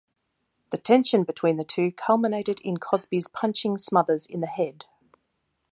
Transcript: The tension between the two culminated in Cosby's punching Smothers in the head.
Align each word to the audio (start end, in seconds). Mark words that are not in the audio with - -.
The 0.71 0.79
tension 0.79 1.21
between 1.25 1.57
the 1.57 1.63
two 1.63 1.91
culminated 1.91 2.59
in 2.61 2.77
Cosby's 2.77 3.27
punching 3.27 3.77
Smothers 3.77 4.25
in 4.25 4.41
the 4.41 4.47
head. 4.47 4.85